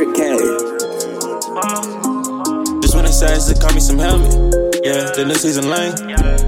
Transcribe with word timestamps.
100k. 0.00 0.40
Just 2.82 2.94
when 2.94 3.04
they 3.04 3.10
size 3.10 3.52
to 3.52 3.60
call 3.60 3.74
me 3.74 3.80
some 3.80 3.98
Helmut. 3.98 4.32
Yeah, 4.82 5.12
the 5.12 5.24
new 5.26 5.34
season 5.34 5.68
Lang. 5.68 5.92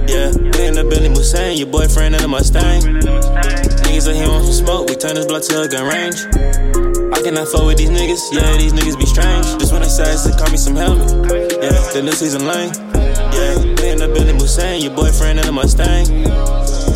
Yeah, 0.09 0.33
we 0.33 0.65
in 0.65 0.73
the 0.73 0.83
Bentley 0.89 1.09
Mulsanne, 1.09 1.57
your 1.57 1.67
boyfriend 1.67 2.15
in 2.15 2.21
a 2.23 2.27
Mustang. 2.27 2.81
Niggas 2.81 4.09
out 4.09 4.15
here 4.15 4.29
on 4.29 4.43
some 4.43 4.53
smoke, 4.53 4.89
we 4.89 4.95
turn 4.95 5.15
this 5.15 5.27
blood 5.27 5.43
to 5.43 5.61
a 5.61 5.67
gun 5.67 5.85
range. 5.85 6.17
I 7.13 7.21
cannot 7.21 7.47
fuck 7.47 7.65
with 7.65 7.77
these 7.77 7.93
niggas, 7.93 8.33
yeah, 8.33 8.57
these 8.57 8.73
niggas 8.73 8.97
be 8.97 9.05
strange. 9.05 9.45
Just 9.61 9.71
when 9.71 9.83
they 9.83 9.89
size 9.89 10.23
to 10.25 10.33
call 10.33 10.49
me 10.49 10.57
some 10.57 10.75
Helmut. 10.75 11.11
Yeah, 11.61 11.77
the 11.93 12.01
new 12.01 12.11
season 12.11 12.47
Lang. 12.47 12.73
Yeah, 12.73 13.61
we 13.61 13.93
in 13.93 14.01
the 14.01 14.09
Bentley 14.09 14.33
Mulsanne, 14.33 14.81
your 14.81 14.95
boyfriend 14.95 15.39
in 15.39 15.45
a 15.45 15.51
Mustang. 15.51 16.05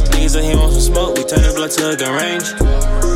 Niggas 0.10 0.36
out 0.36 0.44
here 0.44 0.58
on 0.58 0.72
some 0.74 0.82
smoke, 0.82 1.18
we 1.18 1.24
turn 1.24 1.46
this 1.46 1.54
blood 1.54 1.70
to 1.78 1.94
a 1.94 1.96
gun 1.96 2.18
range. 2.18 3.07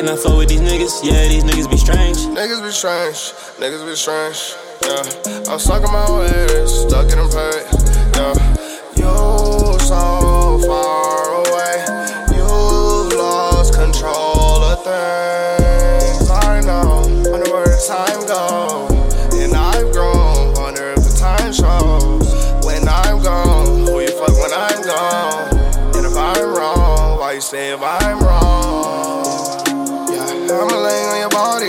I 0.00 0.02
cannot 0.02 0.18
fuck 0.20 0.38
with 0.38 0.48
these 0.48 0.62
niggas, 0.62 1.04
yeah, 1.04 1.28
these 1.28 1.44
niggas 1.44 1.70
be 1.70 1.76
strange. 1.76 2.16
Niggas 2.16 2.64
be 2.64 2.70
strange, 2.70 3.34
niggas 3.60 3.84
be 3.84 3.94
strange. 3.94 4.56
Yeah, 4.80 5.52
I'm 5.52 5.58
stuck 5.58 5.84
in 5.84 5.92
my 5.92 6.10
ways, 6.16 6.72
stuck 6.72 7.12
in 7.12 7.18
a 7.18 7.28
pay. 7.28 7.68
Yeah, 8.16 8.32
you 8.96 9.78
so 9.84 10.58
far 10.64 11.44
away, 11.44 11.84
you've 12.32 13.12
lost 13.12 13.74
control 13.74 14.64
of 14.72 14.82
things. 14.84 16.30
I 16.30 16.62
know, 16.64 17.04
wonder 17.30 17.52
where 17.52 17.66
time 17.86 18.26
goes, 18.26 19.34
and 19.34 19.52
I've 19.54 19.92
grown. 19.92 20.54
Wonder 20.54 20.90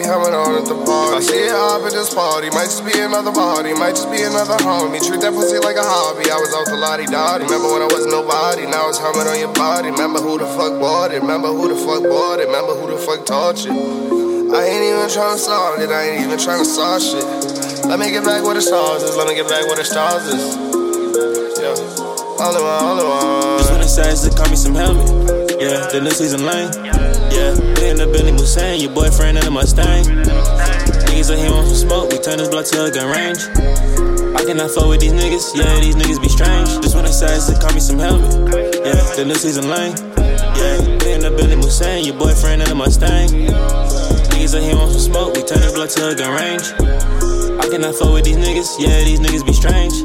your 0.04 0.22
on 0.22 0.56
at 0.58 0.66
the 0.66 0.78
party. 0.86 1.18
If 1.18 1.18
I 1.18 1.22
see 1.22 1.44
it 1.46 1.54
up 1.54 1.82
at 1.84 1.92
this 1.92 2.14
party, 2.14 2.50
might 2.52 2.72
just 2.72 2.86
be 2.86 2.96
another 3.00 3.32
party, 3.32 3.74
might 3.74 3.96
just 3.96 4.10
be 4.10 4.22
another 4.22 4.58
homie. 4.62 5.02
Treat 5.02 5.22
that 5.22 5.34
pussy 5.34 5.60
like 5.60 5.78
a 5.78 5.86
hobby. 5.86 6.30
I 6.30 6.38
was 6.38 6.54
off 6.54 6.66
the 6.66 6.78
lottie 6.78 7.06
dotty. 7.06 7.46
Remember 7.46 7.72
when 7.72 7.82
I 7.82 7.90
was 7.90 8.06
nobody? 8.08 8.66
Now 8.66 8.90
it's 8.90 8.98
Helmut 8.98 9.28
on 9.28 9.40
your 9.40 9.54
body. 9.54 9.92
Remember 9.92 10.20
who 10.20 10.38
the 10.38 10.48
fuck 10.58 10.80
bought 10.80 11.12
it? 11.12 11.22
Remember 11.22 11.50
who 11.50 11.70
the 11.70 11.78
fuck 11.78 12.04
bought 12.04 12.40
it? 12.40 12.48
Remember 12.48 12.74
who 12.74 12.90
the 12.90 12.98
fuck 12.98 13.26
taught 13.26 13.64
you? 13.64 13.74
I 14.52 14.66
ain't 14.66 14.84
even 14.84 15.08
tryna 15.08 15.38
solve 15.38 15.80
it, 15.80 15.90
I 15.90 16.10
ain't 16.10 16.26
even 16.26 16.38
tryna 16.38 16.66
solve 16.66 17.02
shit. 17.02 17.24
Let 17.86 18.00
me 18.00 18.12
get 18.12 18.26
back 18.26 18.44
where 18.44 18.54
the 18.54 18.62
stars 18.62 19.02
is, 19.02 19.16
let 19.16 19.28
me 19.28 19.36
get 19.36 19.48
back 19.48 19.66
where 19.66 19.78
the 19.78 19.86
stars 19.86 20.28
is. 20.28 20.56
Yeah, 21.56 21.72
all 22.36 22.56
in 22.56 22.62
one, 22.62 22.84
all 22.84 23.00
in 23.00 23.08
one. 23.08 23.58
Just 23.60 23.72
when 23.72 23.80
they 23.80 23.88
say 23.88 24.30
to 24.30 24.36
call 24.36 24.50
me 24.50 24.58
some 24.58 24.76
Helmut. 24.76 25.08
Yeah, 25.62 25.88
the 25.88 26.02
new 26.04 26.12
season 26.12 26.44
Lang. 26.46 27.21
Yeah, 27.32 27.56
in 27.88 27.96
the 27.96 28.10
Billy 28.12 28.32
Mulsanne, 28.32 28.82
your 28.82 28.92
boyfriend 28.92 29.38
in 29.38 29.46
a 29.46 29.52
Mustang. 29.52 30.04
Niggas 30.04 31.32
are 31.32 31.40
here 31.40 31.52
on 31.52 31.66
some 31.66 31.76
smoke, 31.76 32.12
we 32.12 32.20
turn 32.20 32.38
this 32.38 32.50
blood 32.50 32.66
to 32.66 32.86
a 32.86 32.92
gun 32.92 33.08
range. 33.08 33.40
I 34.36 34.44
cannot 34.44 34.72
fuck 34.72 34.88
with 34.88 35.00
these 35.00 35.14
niggas, 35.14 35.56
yeah, 35.56 35.80
these 35.80 35.96
niggas 35.96 36.22
be 36.22 36.28
strange. 36.28 36.68
Just 36.84 36.96
when 36.96 37.06
they 37.06 37.12
say 37.12 37.32
to 37.32 37.60
call 37.60 37.74
me 37.74 37.80
some 37.80 38.00
Helmut. 38.00 38.52
Yeah, 38.84 39.00
the 39.16 39.24
new 39.26 39.36
season 39.36 39.70
Lang. 39.70 39.96
Yeah, 40.60 41.16
in 41.16 41.22
the 41.24 41.32
Billy 41.32 41.56
Mulsanne, 41.56 42.06
your 42.06 42.20
boyfriend 42.20 42.64
in 42.64 42.68
a 42.68 42.76
Mustang. 42.76 43.30
Niggas 43.30 44.54
are 44.54 44.62
here 44.62 44.76
on 44.76 44.92
some 44.92 45.00
smoke, 45.00 45.36
we 45.36 45.44
turn 45.44 45.62
this 45.62 45.72
blood 45.72 45.90
to 45.96 46.12
a 46.12 46.16
gun 46.16 46.36
range. 46.36 46.68
I 47.64 47.66
cannot 47.72 47.96
fuck 47.96 48.12
with 48.12 48.26
these 48.26 48.38
niggas, 48.38 48.76
yeah, 48.80 49.04
these 49.08 49.20
niggas 49.20 49.46
be 49.46 49.54
strange. 49.54 49.96